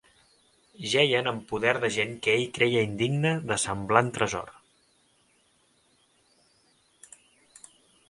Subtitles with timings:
[0.93, 4.53] Jeien en poder de gent que ell creia indigna de semblant tresor